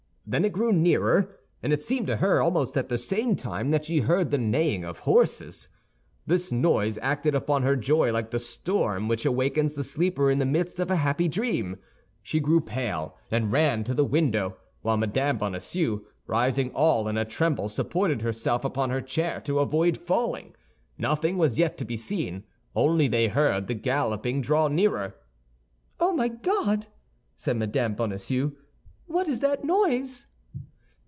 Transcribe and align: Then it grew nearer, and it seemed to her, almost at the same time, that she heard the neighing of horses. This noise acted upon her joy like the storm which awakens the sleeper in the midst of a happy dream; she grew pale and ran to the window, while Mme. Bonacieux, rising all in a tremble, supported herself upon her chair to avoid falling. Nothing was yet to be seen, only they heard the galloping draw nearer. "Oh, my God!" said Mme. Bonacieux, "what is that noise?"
Then 0.27 0.45
it 0.45 0.53
grew 0.53 0.71
nearer, 0.71 1.35
and 1.61 1.73
it 1.73 1.83
seemed 1.83 2.07
to 2.07 2.15
her, 2.15 2.41
almost 2.41 2.77
at 2.77 2.87
the 2.87 2.97
same 2.97 3.35
time, 3.35 3.71
that 3.71 3.83
she 3.83 3.99
heard 3.99 4.31
the 4.31 4.37
neighing 4.37 4.85
of 4.85 4.99
horses. 4.99 5.67
This 6.25 6.53
noise 6.53 6.97
acted 7.01 7.35
upon 7.35 7.63
her 7.63 7.75
joy 7.75 8.13
like 8.13 8.31
the 8.31 8.39
storm 8.39 9.09
which 9.09 9.25
awakens 9.25 9.75
the 9.75 9.83
sleeper 9.83 10.31
in 10.31 10.37
the 10.37 10.45
midst 10.45 10.79
of 10.79 10.89
a 10.89 10.95
happy 10.95 11.27
dream; 11.27 11.75
she 12.21 12.39
grew 12.39 12.61
pale 12.61 13.17
and 13.29 13.51
ran 13.51 13.83
to 13.83 13.93
the 13.93 14.05
window, 14.05 14.55
while 14.83 14.95
Mme. 14.95 15.33
Bonacieux, 15.35 15.99
rising 16.27 16.71
all 16.71 17.09
in 17.09 17.17
a 17.17 17.25
tremble, 17.25 17.67
supported 17.67 18.21
herself 18.21 18.63
upon 18.63 18.89
her 18.89 19.01
chair 19.01 19.41
to 19.41 19.59
avoid 19.59 19.97
falling. 19.97 20.55
Nothing 20.97 21.37
was 21.37 21.59
yet 21.59 21.77
to 21.79 21.83
be 21.83 21.97
seen, 21.97 22.45
only 22.73 23.09
they 23.09 23.27
heard 23.27 23.67
the 23.67 23.73
galloping 23.73 24.39
draw 24.39 24.69
nearer. 24.69 25.13
"Oh, 25.99 26.13
my 26.13 26.29
God!" 26.29 26.87
said 27.35 27.57
Mme. 27.57 27.95
Bonacieux, 27.95 28.53
"what 29.07 29.27
is 29.27 29.41
that 29.41 29.61
noise?" 29.65 30.25